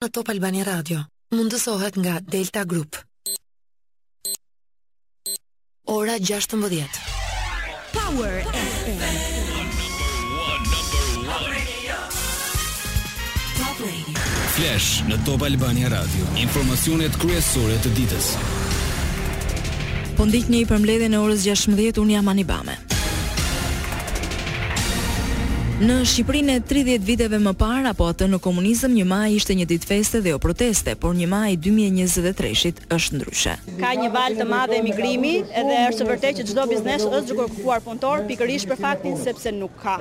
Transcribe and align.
në 0.00 0.08
Top 0.16 0.30
Albani 0.32 0.62
Radio, 0.64 1.02
mundësohet 1.36 1.96
nga 2.00 2.14
Delta 2.24 2.62
Group. 2.64 2.96
Ora 5.92 6.14
16. 6.16 6.54
Power 7.92 8.38
FM. 8.46 8.96
Number 8.96 9.20
1, 11.52 11.52
number 13.60 13.92
1. 13.92 14.18
Flash 14.56 14.88
në 15.10 15.20
Top 15.28 15.44
Albania 15.46 15.90
Radio. 15.92 16.32
Informacionet 16.46 17.18
kryesore 17.20 17.76
të 17.84 17.92
ditës. 18.00 18.32
Po 20.16 20.24
ndiqni 20.28 20.64
për 20.68 20.80
mbledhjen 20.84 21.16
e 21.18 21.26
orës 21.26 21.44
16, 21.44 22.00
un 22.00 22.14
jam 22.16 22.28
Anibame. 22.32 22.80
Në 25.80 25.94
Shqipërinë 26.04 26.54
e 26.58 26.60
30 26.68 27.04
viteve 27.08 27.38
më 27.40 27.54
parë 27.56 27.88
apo 27.94 28.04
atë 28.12 28.26
në 28.28 28.38
komunizëm 28.44 28.92
një 28.98 29.04
maj 29.08 29.28
ishte 29.32 29.54
një 29.56 29.64
ditë 29.70 29.88
feste 29.88 30.18
dhe 30.20 30.34
o 30.36 30.40
proteste, 30.44 30.92
por 31.00 31.14
një 31.16 31.28
maj 31.32 31.54
2023-it 31.64 32.82
është 32.92 33.16
ndryshe. 33.16 33.54
Ka 33.78 33.94
një 33.96 34.10
valë 34.12 34.36
të 34.42 34.46
madhe 34.50 34.76
emigrimi 34.76 35.30
edhe 35.40 35.78
është 35.86 36.08
vërtet 36.10 36.42
që 36.42 36.46
çdo 36.50 36.66
biznes 36.74 37.06
është 37.06 37.22
duke 37.30 37.46
kërkuar 37.54 37.80
punëtor 37.86 38.26
pikërisht 38.28 38.68
për 38.74 38.80
faktin 38.84 39.16
sepse 39.22 39.54
nuk 39.56 39.80
ka. 39.80 39.96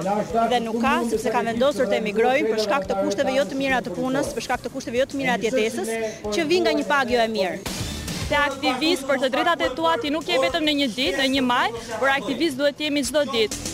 Dhe 0.51 0.59
nuk 0.67 0.81
ka 0.83 0.97
sepse 1.13 1.31
kanë 1.37 1.53
vendosur 1.53 1.87
të 1.93 2.01
emigrojnë 2.01 2.51
për 2.51 2.63
shkak 2.65 2.91
të 2.91 2.99
kushteve 2.99 3.37
jo 3.39 3.47
të 3.53 3.61
mira 3.63 3.79
të 3.87 3.95
punës, 3.95 4.33
për 4.35 4.49
shkak 4.49 4.67
të 4.67 4.75
kushteve 4.75 4.99
jo 4.99 5.07
të 5.13 5.21
mira 5.23 5.39
të 5.39 5.47
jetesës, 5.47 5.95
që 6.27 6.47
vijnë 6.51 6.67
nga 6.67 6.75
një 6.81 6.87
pagë 6.91 7.15
jo 7.15 7.23
e 7.23 7.31
mirë. 7.37 7.63
të 8.29 8.37
aktivist 8.45 9.07
për 9.09 9.17
të 9.23 9.27
drejtat 9.33 9.61
e 9.65 9.71
tua 9.79 9.95
ti 10.03 10.11
nuk 10.13 10.27
je 10.29 10.37
vetëm 10.43 10.65
në 10.67 10.73
një 10.81 10.87
ditë, 10.99 11.19
në 11.23 11.29
një 11.37 11.41
maj, 11.49 11.69
por 11.97 12.11
aktivist 12.19 12.59
duhet 12.59 12.77
të 12.77 12.89
jemi 12.89 13.01
çdo 13.07 13.23
ditë. 13.33 13.68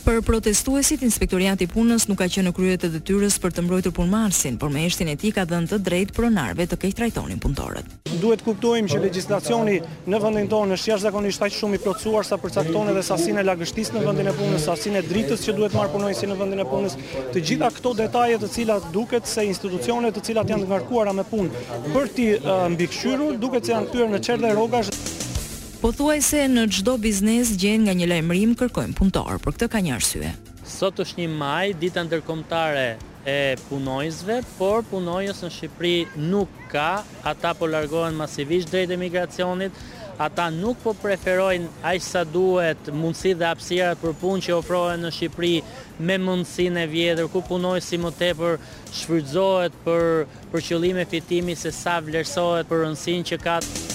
Për 0.00 0.22
protestuesit, 0.24 1.02
inspektoriati 1.04 1.66
punës 1.68 2.06
nuk 2.08 2.22
ka 2.22 2.26
qenë 2.32 2.48
në 2.48 2.52
kryet 2.56 2.84
e 2.86 2.88
detyrës 2.94 3.34
për 3.42 3.52
të 3.52 3.64
mbrojtur 3.66 3.92
punëmarrësin, 3.98 4.56
por 4.58 4.72
me 4.72 4.86
eshtin 4.88 5.10
e 5.12 5.16
tij 5.20 5.34
ka 5.36 5.44
dhënë 5.50 5.68
të 5.74 5.78
drejtë 5.84 6.14
pronarëve 6.16 6.66
të 6.70 6.78
keq 6.80 6.94
trajtonin 6.96 7.40
punëtorët. 7.42 7.90
Duhet 8.22 8.40
kuptojmë 8.46 8.88
që 8.94 9.00
legjislacioni 9.02 9.76
në 10.08 10.20
vendin 10.24 10.48
tonë 10.48 10.78
është 10.78 10.92
jashtëzakonisht 10.94 11.44
aq 11.44 11.58
shumë 11.58 11.80
i 11.80 11.82
plotësuar 11.84 12.30
sa 12.30 12.38
përcakton 12.40 12.90
edhe 12.94 13.04
sasinë 13.10 13.42
e 13.44 13.46
lagështisë 13.50 13.98
në 13.98 14.04
vendin 14.08 14.32
e 14.32 14.36
punës, 14.40 14.66
sasinë 14.70 15.02
e 15.02 15.06
dritës 15.12 15.44
që 15.44 15.56
duhet 15.58 15.76
marrë 15.76 15.94
punonjësi 15.98 16.32
në 16.32 16.40
vendin 16.40 16.64
e 16.64 16.68
punës. 16.72 16.98
Të 17.34 17.44
gjitha 17.50 17.70
këto 17.76 17.92
detaje 18.00 18.40
të 18.40 18.50
cilat 18.56 18.88
duket 18.96 19.28
se 19.30 19.44
institucionet 19.52 20.16
të 20.16 20.24
cilat 20.30 20.54
janë 20.56 20.70
ngarkuara 20.72 21.12
me 21.20 21.26
punë 21.28 21.66
për 21.92 22.12
ti 22.16 22.30
mbikëqyrur, 22.76 23.36
duket 23.44 23.68
se 23.68 23.76
janë 23.76 23.92
kthyer 23.92 24.14
në 24.16 24.24
çerdhe 24.28 24.54
rrogash. 24.56 25.18
Po 25.80 25.94
thuaj 25.96 26.20
se 26.20 26.40
në 26.52 26.66
gjdo 26.68 26.98
biznes 27.00 27.54
gjen 27.56 27.86
nga 27.86 27.94
një 27.96 28.04
lajmërim 28.10 28.50
kërkojmë 28.60 28.92
punëtor, 28.98 29.38
për 29.40 29.54
këtë 29.56 29.68
ka 29.72 29.80
një 29.80 29.94
arsye. 29.94 30.30
Sot 30.68 30.98
është 31.00 31.22
një 31.22 31.28
maj, 31.40 31.70
dita 31.80 32.02
ndërkomtare 32.04 32.98
e 33.24 33.36
punojzve, 33.70 34.42
por 34.58 34.84
punojës 34.90 35.40
në 35.40 35.48
Shqipëri 35.54 35.94
nuk 36.26 36.52
ka, 36.74 36.98
ata 37.24 37.54
po 37.56 37.64
largohen 37.72 38.18
masivisht 38.20 38.68
drejt 38.74 38.92
e 38.92 38.98
migracionit, 39.00 39.78
ata 40.20 40.50
nuk 40.52 40.82
po 40.84 40.92
preferojnë 41.00 41.72
aq 41.94 42.04
sa 42.10 42.26
duhet 42.28 42.90
mundësi 42.92 43.32
dhe 43.40 43.48
hapësirat 43.48 44.02
për 44.04 44.18
punë 44.20 44.44
që 44.50 44.56
ofrohen 44.60 45.06
në 45.08 45.14
Shqipëri 45.16 45.54
me 45.96 46.18
mundësinë 46.26 46.84
e 46.84 46.90
vjetër 46.92 47.30
ku 47.32 47.40
punojës 47.48 47.88
si 47.88 47.96
më 48.04 48.12
tepër 48.20 48.60
shfrytëzohet 49.00 49.80
për 49.88 50.12
për 50.52 50.66
qëllime 50.68 51.08
fitimi 51.08 51.56
se 51.56 51.72
sa 51.72 51.96
vlerësohet 52.04 52.68
për 52.68 52.84
rëndësin 52.84 53.24
që 53.32 53.40
ka. 53.46 53.62
Të... 53.64 53.89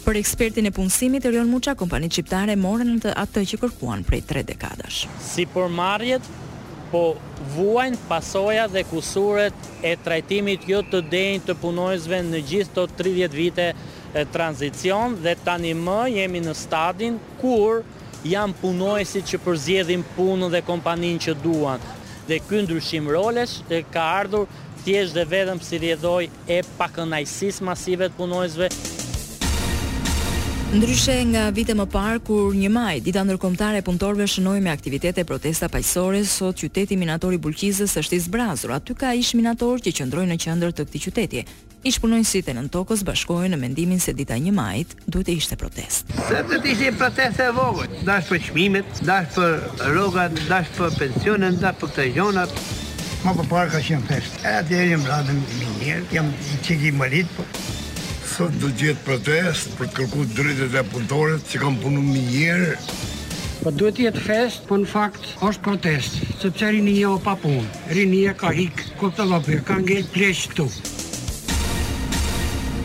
Për 0.00 0.16
ekspertin 0.16 0.64
e 0.66 0.70
punësimit, 0.72 1.26
Rion 1.28 1.48
Muqa, 1.52 1.74
kompani 1.76 2.08
qiptare, 2.08 2.54
morën 2.56 2.96
të 3.02 3.10
atë 3.20 3.42
që 3.50 3.58
kërkuan 3.60 4.04
prej 4.06 4.20
tre 4.28 4.42
dekadash. 4.48 5.02
Si 5.20 5.44
për 5.52 5.68
marjet, 5.76 6.28
po 6.90 7.02
vuajnë 7.54 7.98
pasoja 8.08 8.64
dhe 8.72 8.82
kusuret 8.90 9.66
e 9.86 9.92
trajtimit 10.04 10.64
jo 10.66 10.80
të 10.92 11.02
denjë 11.12 11.42
të 11.50 11.56
punojzve 11.62 12.18
në 12.30 12.40
gjithë 12.48 12.74
të 12.76 12.84
30 13.02 13.36
vite 13.38 13.66
e 14.16 14.24
tranzicion 14.34 15.14
dhe 15.22 15.36
tani 15.44 15.70
më 15.78 16.00
jemi 16.16 16.40
në 16.48 16.56
stadin 16.58 17.18
kur 17.40 17.84
janë 18.26 18.58
punojësit 18.64 19.30
që 19.30 19.42
përzjedhin 19.46 20.02
punën 20.16 20.50
dhe 20.56 20.64
kompanin 20.66 21.20
që 21.26 21.36
duan. 21.44 21.78
Dhe 22.28 22.40
këndryshim 22.48 23.04
ndryshim 23.08 23.12
rolesh 23.14 23.54
ka 23.94 24.08
ardhur 24.22 24.48
thjesht 24.82 25.14
dhe 25.18 25.26
vedëm 25.36 25.60
si 25.62 25.78
rjedhoj 25.86 26.24
e 26.48 26.60
pakënajsis 26.80 27.62
masive 27.70 28.08
të 28.10 28.18
punojësve. 28.18 28.72
Ndryshe 30.70 31.24
nga 31.34 31.48
vite 31.50 31.74
më 31.74 31.82
par 31.90 32.20
kur 32.22 32.52
një 32.54 32.68
maj, 32.70 33.00
dita 33.02 33.24
ndërkombëtare 33.26 33.80
e 33.82 33.84
punëtorëve 33.88 34.26
shënoi 34.30 34.60
me 34.62 34.70
aktivitete 34.70 35.24
protesta 35.26 35.66
paqësore, 35.66 36.20
sot 36.30 36.54
qyteti 36.62 36.94
minator 36.94 37.34
i 37.34 37.40
Bulqizës 37.42 37.96
është 37.98 38.14
i 38.14 38.20
zbrazur. 38.28 38.76
Aty 38.76 38.94
ka 38.94 39.10
ish 39.18 39.32
minator 39.34 39.82
që 39.82 39.90
qëndroi 39.98 40.28
në 40.30 40.36
qendër 40.44 40.70
të 40.70 40.86
këtij 40.92 41.02
qyteti. 41.08 41.42
Ish 41.90 41.98
punonësit 42.04 42.52
e 42.52 42.54
nëntokës 42.60 43.02
bashkohen 43.02 43.50
në 43.50 43.58
mendimin 43.64 43.98
se 44.00 44.14
dita 44.14 44.38
një 44.38 44.54
majtë 44.60 45.10
duhet 45.10 45.32
e 45.34 45.36
ishte 45.42 45.58
protest. 45.58 46.14
Se 46.30 46.38
të 46.46 46.62
të 46.62 46.70
ishte 46.76 46.94
protest 47.02 47.42
e 47.42 47.50
vogët, 47.58 47.98
dash 48.06 48.30
për 48.30 48.46
qmimet, 48.52 49.02
dash 49.10 49.34
për 49.34 49.90
rogat, 49.98 50.38
dash 50.46 50.70
për 50.78 50.94
pensionet, 51.02 51.58
dash 51.66 51.82
për 51.82 51.96
të 51.98 52.06
gjonat. 52.14 52.54
Ma 53.26 53.34
për 53.40 53.50
parë 53.50 53.74
ka 53.74 53.82
qenë 53.90 54.06
fest. 54.12 54.38
E 54.46 54.54
atë 54.62 54.78
e 54.78 54.86
jem 54.94 55.02
radën 55.10 55.42
minjerë, 55.64 56.06
jem 56.14 56.30
i 56.46 56.62
qiki 56.62 56.94
Sot 58.40 58.54
do 58.56 58.70
gjithë 58.72 59.02
protest 59.04 59.74
për 59.76 59.90
të 59.90 59.96
kërku 59.98 60.22
drejtet 60.32 60.76
e 60.80 60.82
punëtorët 60.88 61.42
që 61.50 61.58
kam 61.60 61.74
punu 61.82 62.00
më 62.06 62.20
njërë. 62.30 62.68
Po 63.60 63.68
duhet 63.76 63.98
të 63.98 64.06
jetë 64.06 64.22
fest, 64.24 64.62
po 64.70 64.78
në 64.80 64.88
fakt 64.88 65.26
është 65.44 65.64
protest, 65.66 66.16
sepse 66.40 66.70
rini 66.72 66.94
o 67.10 67.18
pa 67.20 67.34
punë. 67.42 67.66
Rini 67.92 68.22
ka 68.40 68.48
hikë, 68.56 68.86
ku 68.96 69.10
të 69.12 69.26
lopi, 69.28 69.58
ka 69.68 69.76
ngejtë 69.82 70.12
pleqë 70.14 70.54
të 70.54 70.56
tu. 70.56 70.66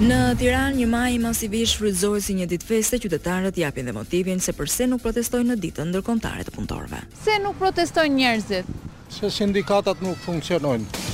Në 0.03 0.19
Tiran, 0.43 0.75
një 0.81 0.89
maj 0.91 1.13
i 1.15 1.21
masivish 1.23 1.77
shfrytëzoi 1.77 2.19
si 2.27 2.35
një 2.41 2.49
ditë 2.51 2.71
feste, 2.73 2.99
qytetarët 3.05 3.61
japin 3.63 3.87
dhe 3.87 3.95
motivin 3.95 4.43
se 4.43 4.51
përse 4.59 4.89
nuk 4.91 5.05
protestojnë 5.07 5.53
në 5.55 5.61
ditën 5.69 5.93
ndërkombëtare 5.95 6.43
të 6.49 6.57
punëtorëve. 6.59 6.99
Se 7.23 7.39
nuk 7.45 7.55
protestojnë 7.63 8.19
njerëzit? 8.19 8.75
Se 9.21 9.31
sindikatat 9.31 10.03
nuk 10.03 10.19
funksionojnë. 10.27 11.05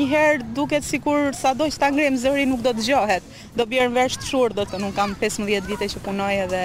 njëherë 0.00 0.44
duket 0.54 0.84
sikur 0.84 1.30
sado 1.34 1.64
që 1.70 1.78
ta 1.78 1.88
ngrem 1.90 2.14
zërin 2.18 2.48
nuk 2.50 2.60
do 2.62 2.70
të 2.72 2.78
dëgjohet 2.80 3.22
do 3.58 3.66
bjerë 3.66 3.90
në 3.90 3.96
vërsh 3.98 4.18
të 4.22 4.28
shurë, 4.30 4.56
do 4.60 4.64
të 4.68 4.80
nuk 4.82 4.94
kam 4.96 5.14
15 5.18 5.68
vite 5.72 5.88
që 5.92 6.02
punoj 6.04 6.30
edhe 6.46 6.60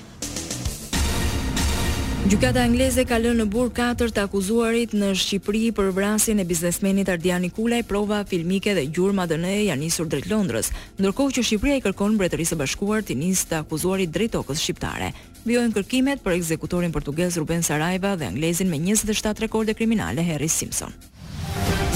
Gjykata 2.22 2.62
angleze 2.62 3.02
ka 3.04 3.16
lënë 3.18 3.42
në 3.42 3.50
burr 3.50 3.72
katër 3.74 4.12
të 4.14 4.22
akuzuarit 4.28 4.92
në 4.94 5.08
Shqipëri 5.18 5.72
për 5.74 5.88
vrasjen 5.96 6.38
e 6.38 6.44
biznesmenit 6.46 7.08
Ardiani 7.10 7.48
Kulaj, 7.50 7.82
prova 7.90 8.20
filmike 8.24 8.76
dhe 8.78 8.84
gjurmë 8.94 9.24
ADN 9.24 9.46
janë 9.48 9.82
nisur 9.82 10.06
drejt 10.06 10.28
Londrës, 10.30 10.70
ndërkohë 11.02 11.34
që 11.34 11.42
Shqipëria 11.48 11.80
i 11.80 11.82
kërkon 11.82 12.14
Mbretërisë 12.14 12.54
së 12.54 12.58
Bashkuar 12.62 13.02
të 13.04 13.16
nisë 13.18 13.48
të 13.50 13.58
akuzuarit 13.64 14.14
drejt 14.14 14.32
tokës 14.38 14.62
shqiptare. 14.62 15.10
Vjojnë 15.42 15.74
kërkimet 15.74 16.22
për 16.22 16.36
ekzekutorin 16.38 16.94
portugez 16.94 17.34
Ruben 17.42 17.66
Saraiva 17.66 18.14
dhe 18.14 18.30
anglezin 18.30 18.70
me 18.70 18.78
27 18.78 19.42
rekorde 19.42 19.74
kriminale 19.74 20.22
Harry 20.30 20.48
Simpson. 20.48 20.94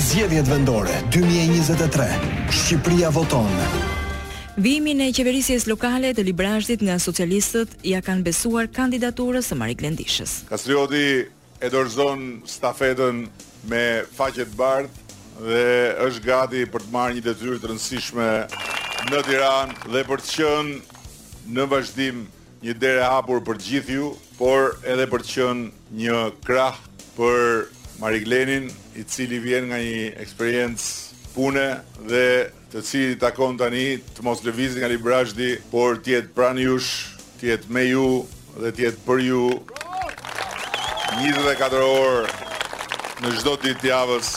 Zgjedhjet 0.09 0.51
vendore 0.51 1.05
2023. 1.15 2.11
Shqipëria 2.65 3.15
voton. 3.15 3.95
Vimin 4.57 5.03
e 5.05 5.11
qeverisjes 5.13 5.67
lokale 5.69 6.15
të 6.17 6.23
Librazhdit 6.25 6.81
nga 6.87 6.95
socialistët 7.03 7.75
ja 7.85 7.99
kanë 8.01 8.25
besuar 8.25 8.71
kandidaturës 8.73 9.51
së 9.53 9.57
Marik 9.61 9.83
Lendishës. 9.85 10.39
Kastrioti 10.49 11.27
e 11.61 11.69
dorëzon 11.69 12.39
stafetën 12.49 13.19
me 13.69 13.83
faqet 14.17 14.55
bardhë 14.57 15.51
dhe 15.51 16.07
është 16.07 16.25
gati 16.25 16.63
për 16.73 16.87
të 16.87 16.95
marrë 16.95 17.19
një 17.19 17.25
detyrë 17.27 17.59
të 17.67 17.71
rëndësishme 17.75 18.31
në 19.13 19.21
Tiranë 19.29 19.77
dhe 19.93 20.05
për 20.09 20.25
të 20.25 20.35
qenë 20.39 21.05
në 21.59 21.67
vazhdim 21.75 22.23
një 22.65 22.79
derë 22.87 23.05
hapur 23.13 23.45
për 23.51 23.61
gjithë 23.67 23.99
ju, 23.99 24.09
por 24.41 24.73
edhe 24.89 25.05
për 25.13 25.27
të 25.27 25.35
qenë 25.35 26.01
një 26.01 26.23
krah 26.49 26.81
për 27.19 27.67
Marik 28.01 28.25
Lenin, 28.29 28.73
i 28.97 29.05
cili 29.05 29.37
vjen 29.45 29.69
nga 29.69 29.83
një 29.85 30.15
eksperiencë 30.25 31.06
pune 31.37 31.67
dhe 32.11 32.23
të 32.73 32.81
cili 32.85 33.17
takon 33.21 33.57
tani 33.61 33.99
të 34.17 34.23
mos 34.25 34.41
lëvizit 34.47 34.79
nga 34.81 34.89
Librashdi, 34.91 35.51
por 35.71 35.99
tjetë 36.05 36.29
pran 36.37 36.57
jush, 36.61 36.91
tjetë 37.43 37.67
me 37.77 37.83
ju 37.93 38.07
dhe 38.63 38.71
tjetë 38.79 38.99
për 39.05 39.19
ju 39.27 39.43
24 39.77 41.79
orë 41.85 42.27
në 43.25 43.29
gjdo 43.39 43.53
ditë 43.67 43.85
javës 43.93 44.29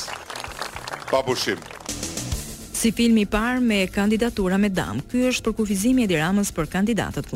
pa 1.09 1.19
pushim. 1.25 1.59
Si 2.79 2.89
filmi 2.95 3.23
parë 3.27 3.61
me 3.63 3.85
kandidatura 3.91 4.57
me 4.59 4.69
dam, 4.71 4.99
ky 5.11 5.23
është 5.31 5.43
për 5.49 5.55
kufizimi 5.61 6.03
e 6.05 6.07
diramës 6.11 6.51
për 6.55 6.65
kandidatët 6.75 7.25
A 7.29 7.31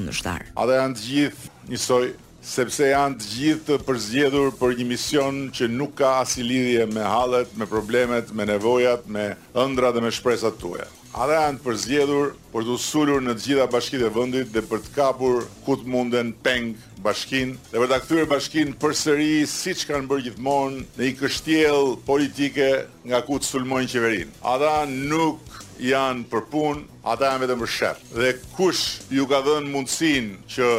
Ata 0.55 0.71
janë 0.75 0.95
të 0.95 1.01
gjithë 1.09 1.43
njësoj 1.71 2.05
sepse 2.43 2.89
janë 2.91 3.15
të 3.21 3.27
gjithë 3.33 3.63
të 3.69 3.77
përzgjedhur 3.87 4.49
për 4.59 4.73
një 4.77 4.87
mision 4.89 5.37
që 5.55 5.67
nuk 5.71 5.93
ka 6.01 6.09
as 6.23 6.35
lidhje 6.37 6.85
me 6.91 7.03
hallet, 7.07 7.49
me 7.55 7.67
problemet, 7.71 8.33
me 8.35 8.45
nevojat, 8.49 9.07
me 9.07 9.29
ëndra 9.57 9.93
dhe 9.95 10.03
me 10.03 10.11
shpresat 10.11 10.59
tuaja. 10.59 10.89
Ata 11.13 11.37
janë 11.43 11.59
të 11.61 11.67
përzgjedhur 11.67 12.31
për 12.53 12.65
të 12.65 12.73
usulur 12.75 13.21
në 13.23 13.35
të 13.37 13.43
gjitha 13.47 13.67
bashkitë 13.71 14.05
e 14.09 14.13
vendit 14.15 14.49
dhe 14.55 14.63
për 14.67 14.81
të 14.83 14.93
kapur 14.95 15.43
ku 15.65 15.75
të 15.77 15.91
munden 15.93 16.31
peng 16.43 16.73
bashkin 17.05 17.53
dhe 17.69 17.79
për 17.83 17.91
ta 17.93 17.99
kthyer 18.01 18.27
bashkin 18.31 18.73
përsëri 18.81 19.43
siç 19.47 19.85
kanë 19.91 20.09
bërë 20.09 20.25
gjithmonë 20.25 20.83
në 20.97 21.09
i 21.11 21.15
kështjel 21.19 21.93
politike 22.07 22.71
nga 23.05 23.21
ku 23.27 23.37
të 23.39 23.49
sulmojnë 23.51 23.93
qeverinë. 23.93 24.33
Ata 24.41 24.73
nuk 24.89 25.61
janë 25.83 26.25
për 26.33 26.43
punë, 26.53 26.83
ata 27.07 27.29
janë 27.31 27.45
vetëm 27.45 27.61
për 27.63 27.71
shef. 27.77 28.01
Dhe 28.17 28.33
kush 28.57 28.83
ju 29.13 29.29
ka 29.29 29.41
dhënë 29.45 29.69
mundësinë 29.69 30.49
që 30.55 30.71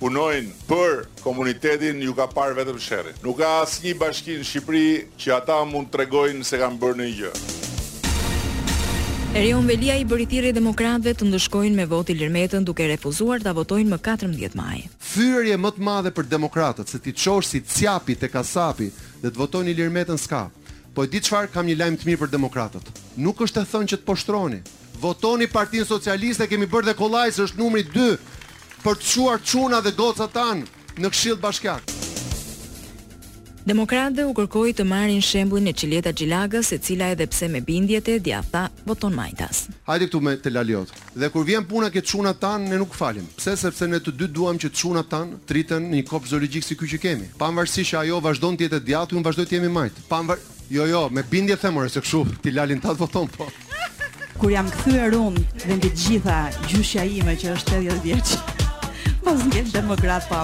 punojnë 0.00 0.52
për 0.68 1.02
komunitetin 1.20 1.98
ju 2.02 2.14
ka 2.16 2.24
parë 2.32 2.56
vetëm 2.58 2.78
sherrin. 2.80 3.16
Nuk 3.24 3.36
ka 3.42 3.50
asnjë 3.66 3.92
bashki 4.00 4.38
në 4.40 4.46
Shqipëri 4.48 4.86
që 5.20 5.34
ata 5.36 5.58
mund 5.68 5.90
të 5.90 5.98
tregojnë 5.98 6.46
se 6.48 6.60
kanë 6.60 6.80
bërë 6.80 6.96
ndonjë 6.98 7.18
gjë. 7.18 7.32
Erion 9.38 9.66
Velia 9.68 9.94
i 10.00 10.06
bëri 10.10 10.24
thirrje 10.26 10.54
demokratëve 10.56 11.12
të 11.20 11.28
ndëshkojnë 11.28 11.76
me 11.78 11.84
voti 11.86 12.16
Lirmetën 12.18 12.64
duke 12.66 12.88
refuzuar 12.90 13.44
ta 13.44 13.52
votojnë 13.54 13.92
më 13.92 13.98
14 14.08 14.56
maj. 14.58 14.78
Fyerje 15.12 15.58
më 15.60 15.70
të 15.76 15.86
madhe 15.86 16.10
për 16.16 16.26
demokratët 16.32 16.90
se 16.90 16.98
ti 17.04 17.12
çosh 17.12 17.52
si 17.52 17.60
cjapi 17.60 18.16
te 18.18 18.30
Kasapi 18.32 18.88
dhe 19.20 19.28
të 19.30 19.38
votojnë 19.38 19.76
Lirmetën 19.78 20.18
s'ka. 20.24 20.46
Po 20.96 21.04
e 21.06 21.12
di 21.12 21.20
çfarë 21.22 21.52
kam 21.54 21.68
një 21.68 21.76
lajm 21.78 22.00
të 22.00 22.08
mirë 22.08 22.24
për 22.24 22.32
demokratët. 22.32 22.90
Nuk 23.22 23.44
është 23.44 23.60
të 23.62 23.70
thonë 23.74 23.90
që 23.92 23.98
të 24.00 24.06
poshtroni. 24.08 24.64
Votoni 25.00 25.46
Partinë 25.48 25.86
Socialiste, 25.88 26.44
kemi 26.50 26.66
bërë 26.68 26.90
dhe 26.90 26.98
kollaj 26.98 27.36
është 27.44 27.56
numri 27.60 27.86
për 28.84 28.96
të 29.00 29.08
çuar 29.14 29.40
çuna 29.44 29.80
dhe 29.84 29.92
goca 30.00 30.26
tan 30.34 30.64
në 31.00 31.10
këshill 31.12 31.40
bashkiak. 31.42 31.96
Demokratët 33.68 34.24
u 34.24 34.32
kërkoi 34.34 34.72
të 34.72 34.84
marrin 34.88 35.20
shembullin 35.22 35.68
e 35.68 35.72
Çileta 35.76 36.10
Xhilagës, 36.16 36.70
e 36.72 36.78
cila 36.80 37.10
edhe 37.12 37.26
pse 37.28 37.48
me 37.52 37.60
bindjet 37.66 38.08
e 38.08 38.16
djathta 38.24 38.62
voton 38.88 39.12
majtas. 39.14 39.66
Hajde 39.86 40.08
këtu 40.08 40.20
me 40.24 40.32
të 40.40 40.52
laliot. 40.54 40.88
Dhe 41.14 41.28
kur 41.28 41.44
vjen 41.46 41.66
puna 41.68 41.90
ke 41.92 42.00
çuna 42.00 42.32
tan 42.34 42.64
ne 42.70 42.78
nuk 42.80 42.94
falim. 42.96 43.28
Pse 43.36 43.54
sepse 43.60 43.86
ne 43.90 44.00
të 44.00 44.14
dy 44.18 44.30
duam 44.34 44.56
që 44.58 44.72
çuna 44.72 45.04
tan 45.12 45.36
triten 45.46 45.90
në 45.90 46.00
një 46.00 46.06
kop 46.08 46.26
zoologjik 46.26 46.64
si 46.64 46.76
ky 46.80 46.88
që 46.94 47.00
kemi. 47.04 47.28
Pavarësisht 47.38 47.92
se 47.92 47.98
ajo 48.00 48.20
vazhdon 48.24 48.56
të 48.56 48.68
jetë 48.70 48.80
djatha, 48.88 49.14
unë 49.20 49.28
vazhdoj 49.28 49.46
të 49.50 49.60
jem 49.60 49.68
i 49.70 49.74
majt. 49.76 49.98
Pavar 50.08 50.38
Jo 50.70 50.84
jo, 50.86 50.98
me 51.10 51.24
bindje 51.30 51.56
them 51.58 51.72
themore 51.72 51.88
se 51.90 51.98
kshu 52.00 52.20
ti 52.44 52.50
lalin 52.54 52.78
ta 52.80 52.92
voton 52.94 53.26
po. 53.26 53.48
Kur 54.38 54.52
jam 54.54 54.68
kthyer 54.70 55.16
unë 55.18 55.42
dhe 55.66 55.80
të 55.82 55.90
gjitha 55.98 56.36
gjyshja 56.70 57.04
ime 57.10 57.34
që 57.40 57.56
është 57.56 57.80
80 57.82 58.02
vjeç 58.04 58.38
po 59.30 59.36
zgjedh 59.38 59.70
demokrat 59.70 60.26
pa 60.26 60.42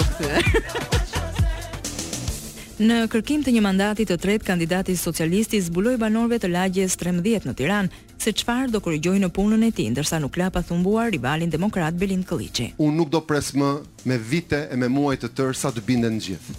Në 2.86 2.98
kërkim 3.10 3.40
të 3.42 3.54
një 3.56 3.62
mandati 3.64 4.04
të 4.06 4.14
tretë, 4.20 4.46
kandidati 4.46 4.94
socialisti 5.00 5.58
zbuloi 5.66 5.96
banorëve 5.98 6.38
të 6.44 6.50
lagjes 6.52 6.94
13 7.00 7.48
në 7.48 7.54
Tiranë 7.58 8.04
se 8.22 8.30
çfarë 8.36 8.70
do 8.70 8.78
korrigjojë 8.84 9.24
në 9.24 9.30
punën 9.34 9.64
e 9.66 9.70
tij, 9.74 9.88
ndërsa 9.90 10.20
nuk 10.22 10.38
la 10.38 10.52
pa 10.54 10.62
thumbuar 10.68 11.10
rivalin 11.14 11.50
demokrat 11.50 11.98
Belin 11.98 12.22
Kolliçi. 12.28 12.68
Unë 12.78 12.94
nuk 13.00 13.10
do 13.10 13.18
presmë 13.26 13.70
më 14.04 14.06
me 14.12 14.20
vite 14.30 14.60
e 14.70 14.78
me 14.78 14.90
muaj 14.98 15.18
të 15.24 15.32
tërë 15.40 15.56
sa 15.62 15.72
të 15.74 15.82
binden 15.88 16.14
në 16.20 16.24
gjithë. 16.28 16.56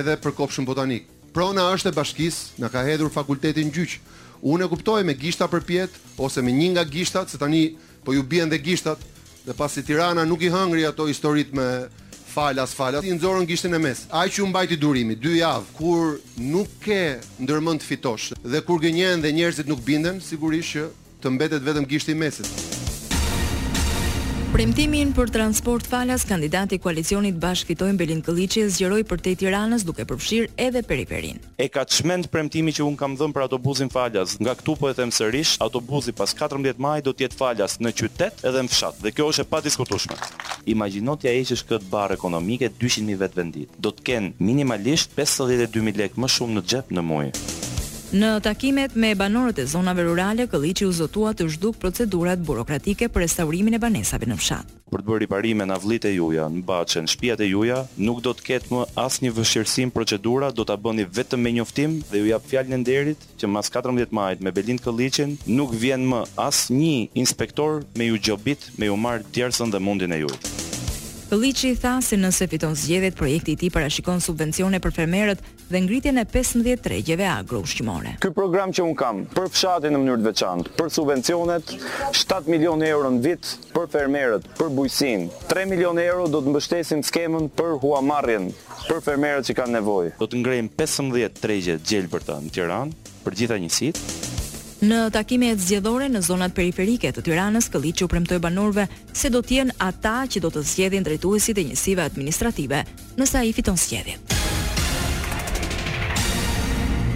Edhe 0.00 0.16
për 0.24 0.34
kopshën 0.40 0.66
botanik. 0.66 1.06
Prona 1.36 1.68
është 1.76 1.92
e 1.94 1.98
bashkisë, 2.00 2.58
na 2.58 2.72
ka 2.72 2.82
hedhur 2.88 3.12
fakultetin 3.14 3.70
gjyq. 3.70 4.00
Unë 4.42 4.66
e 4.66 4.70
kuptoj 4.74 5.04
me 5.06 5.14
gishta 5.14 5.46
përpjet 5.46 6.02
ose 6.18 6.42
me 6.42 6.56
një 6.56 6.72
nga 6.74 6.86
gishtat, 6.96 7.30
se 7.30 7.38
tani 7.38 7.76
po 8.02 8.16
ju 8.16 8.24
bien 8.26 8.50
dhe 8.50 8.58
gishtat, 8.58 8.98
dhe 9.46 9.54
pasi 9.56 9.82
Tirana 9.86 10.24
nuk 10.24 10.42
i 10.44 10.50
hëngri 10.52 10.86
ato 10.88 11.06
historit 11.08 11.52
me 11.54 11.66
falas 12.32 12.74
falas, 12.76 13.04
i 13.04 13.10
nxorën 13.14 13.46
gishtin 13.48 13.74
e 13.74 13.78
mes. 13.82 14.04
Ai 14.14 14.28
që 14.30 14.42
u 14.44 14.50
mbajti 14.50 14.76
durimi 14.78 15.16
2 15.18 15.36
javë 15.40 15.72
kur 15.78 16.20
nuk 16.38 16.76
ke 16.84 17.00
ndërmend 17.42 17.82
të 17.82 17.88
fitosh 17.90 18.30
dhe 18.44 18.62
kur 18.66 18.80
gënjen 18.84 19.22
dhe 19.24 19.32
njerëzit 19.34 19.68
nuk 19.70 19.82
binden, 19.86 20.20
sigurisht 20.20 20.76
që 20.76 20.86
të 21.24 21.34
mbetet 21.36 21.66
vetëm 21.66 21.88
gishti 21.90 22.14
i 22.14 22.20
mesit. 22.20 22.78
Premtimin 24.50 25.12
për 25.14 25.30
transport 25.30 25.86
falas 25.86 26.24
kandidati 26.26 26.74
i 26.74 26.78
koalicionit 26.82 27.34
Bashk 27.38 27.66
fitojm 27.68 27.96
Belin 28.00 28.18
Kolliçi 28.26 28.64
zgjeroi 28.68 29.04
për 29.06 29.20
te 29.22 29.34
Tiranës 29.42 29.84
duke 29.86 30.02
përfshirë 30.10 30.48
edhe 30.64 30.82
periferin. 30.82 31.38
E 31.62 31.68
ka 31.70 31.84
çmend 31.86 32.26
premtimin 32.32 32.74
që 32.74 32.82
un 32.82 32.96
kam 32.98 33.14
dhënë 33.18 33.36
për 33.36 33.44
autobusin 33.46 33.92
falas. 33.94 34.34
Nga 34.42 34.56
këtu 34.58 34.74
po 34.80 34.90
e 34.90 34.96
them 34.98 35.14
sërish, 35.14 35.54
autobusi 35.62 36.16
pas 36.18 36.34
14 36.42 36.82
maj 36.82 36.98
do 37.06 37.14
të 37.14 37.28
jetë 37.28 37.38
falas 37.38 37.78
në 37.78 37.94
qytet 38.02 38.42
edhe 38.50 38.66
në 38.66 38.74
fshat 38.74 38.98
dhe 39.06 39.14
kjo 39.14 39.30
është 39.30 39.46
e 39.46 39.50
padiskutueshme. 39.54 40.18
Imagjino 40.18 40.74
Imaginot 40.74 41.24
ja 41.28 41.36
eqesh 41.44 41.62
këtë 41.70 41.90
barë 41.94 42.18
ekonomike 42.18 42.72
200 42.82 43.06
mijë 43.06 43.22
vetë 43.22 43.38
vendit. 43.44 43.78
Do 43.78 43.94
të 43.94 44.08
ken 44.10 44.28
minimalisht 44.42 45.14
52000 45.14 46.02
lekë 46.04 46.18
më 46.26 46.34
shumë 46.40 46.58
në 46.58 46.66
xhep 46.66 46.94
në 46.98 47.06
muaj. 47.10 47.28
Në 48.10 48.28
takimet 48.42 48.96
me 48.98 49.12
banorët 49.14 49.60
e 49.62 49.64
zonave 49.70 50.02
rurale, 50.02 50.48
Këlliçi 50.50 50.82
u 50.82 50.90
zotua 50.90 51.30
të 51.38 51.44
zhduk 51.54 51.76
procedurat 51.78 52.40
burokratike 52.42 53.06
për 53.08 53.22
restaurimin 53.22 53.76
e 53.76 53.78
banesave 53.78 54.26
në 54.26 54.34
fshat. 54.40 54.72
Për 54.90 55.04
të 55.04 55.08
bërë 55.12 55.20
riparime 55.22 55.62
në 55.70 55.76
avllitë 55.76 56.08
e 56.10 56.16
juaja, 56.16 56.48
në 56.50 56.64
baçën, 56.66 57.06
shtëpiat 57.06 57.44
e 57.46 57.50
juaja, 57.52 57.84
nuk 58.02 58.18
do 58.26 58.34
të 58.34 58.48
ketë 58.48 58.74
më 58.74 58.88
asnjë 59.04 59.30
vështirësim 59.36 59.94
procedura, 59.94 60.50
do 60.50 60.66
ta 60.66 60.74
bëni 60.74 61.06
vetëm 61.06 61.46
me 61.46 61.52
njoftim 61.60 62.00
dhe 62.10 62.24
ju 62.24 62.30
jap 62.32 62.48
fjalën 62.50 62.74
e 62.74 62.80
nderit 62.82 63.26
që 63.38 63.46
mas 63.46 63.70
14 63.70 64.10
majit 64.10 64.42
me 64.42 64.50
Belin 64.50 64.82
Këllicin, 64.82 65.36
nuk 65.46 65.70
vjen 65.78 66.02
më 66.10 66.24
asnjë 66.50 67.06
inspektor 67.14 67.84
me 67.94 68.10
ju 68.10 68.18
xhobit, 68.18 68.72
me 68.74 68.90
ju 68.90 68.98
marr 68.98 69.22
tjersën 69.30 69.70
dhe 69.70 69.78
mundin 69.78 70.10
e 70.18 70.24
juaj. 70.26 70.59
Pëlliqi 71.30 71.76
tha 71.78 71.92
se 72.02 72.16
nëse 72.18 72.46
fiton 72.50 72.72
zgjedhjet, 72.74 73.14
projekti 73.14 73.52
i 73.54 73.56
tij 73.60 73.70
parashikon 73.70 74.18
subvencione 74.24 74.80
për 74.82 74.94
fermerët 74.96 75.44
dhe 75.70 75.78
ngritjen 75.84 76.16
e 76.18 76.24
15 76.26 76.80
tregjeve 76.82 77.28
agro 77.30 77.60
ushqimore. 77.62 78.16
Ky 78.18 78.32
program 78.34 78.72
që 78.74 78.82
un 78.82 78.96
kam 78.98 79.20
për 79.36 79.46
fshatin 79.52 79.94
në 79.94 80.00
mënyrë 80.02 80.24
të 80.24 80.26
veçantë, 80.26 80.72
për 80.80 80.90
subvencionet 80.96 81.70
7 82.18 82.50
milionë 82.50 82.88
euro 82.90 83.12
në 83.14 83.22
vit 83.28 83.52
për 83.76 83.86
fermerët, 83.94 84.50
për 84.58 84.74
bujqësinë, 84.80 85.28
3 85.54 85.68
milionë 85.70 86.08
euro 86.10 86.26
do 86.34 86.40
të 86.48 86.56
mbështesin 86.56 87.06
skemën 87.06 87.46
për 87.60 87.76
huamarrjen 87.84 88.50
për 88.88 88.98
fermerët 89.06 89.46
që 89.52 89.58
kanë 89.60 89.76
nevojë. 89.78 90.16
Do 90.18 90.26
të 90.26 90.42
ngrejmë 90.42 90.74
15 90.82 91.38
tregje 91.44 91.78
gjelbërta 91.86 92.40
në 92.42 92.50
Tiranë 92.58 93.14
për 93.22 93.38
gjitha 93.38 93.62
njësitë. 93.68 94.10
Në 94.80 94.98
takime 95.12 95.50
e 95.52 95.56
zgjedhore 95.60 96.06
në 96.08 96.22
zonat 96.24 96.54
periferike 96.56 97.10
të 97.12 97.22
Tiranës, 97.26 97.66
Këlliçi 97.72 98.06
u 98.06 98.08
premtoi 98.08 98.38
banorëve 98.40 98.86
se 99.12 99.28
do 99.28 99.42
të 99.44 99.56
jenë 99.58 99.74
ata 99.78 100.22
që 100.24 100.40
do 100.40 100.48
të 100.54 100.62
zgjedhin 100.72 101.04
drejtuesit 101.04 101.60
e 101.60 101.66
njësive 101.68 102.06
administrative 102.06 102.80
nëse 103.20 103.38
ai 103.42 103.52
fiton 103.52 103.76
zgjedhjen. 103.76 104.24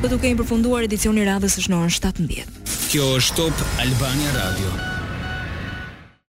Këtu 0.05 0.19
kemi 0.21 0.37
përfunduar 0.43 0.85
edicionin 0.85 1.25
radhës 1.31 1.57
së 1.57 1.65
shënorën 1.69 1.97
17. 1.97 2.61
Kjo 2.93 3.09
është 3.21 3.39
Top 3.57 3.65
Albania 3.87 4.37
Radio. 4.37 4.93